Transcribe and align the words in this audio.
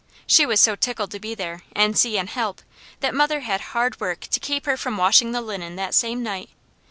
She 0.25 0.47
was 0.47 0.59
so 0.59 0.75
tickled 0.75 1.11
to 1.11 1.19
be 1.19 1.35
there, 1.35 1.61
and 1.73 1.95
see, 1.95 2.17
and 2.17 2.27
help, 2.27 2.63
that 3.01 3.13
mother 3.13 3.41
had 3.41 3.61
hard 3.77 3.99
work 3.99 4.21
to 4.21 4.39
keep 4.39 4.65
her 4.65 4.75
from 4.75 4.97
washing 4.97 5.31
the 5.31 5.41
linen 5.41 5.75
that 5.75 5.93
same 5.93 6.23
night. 6.23 6.49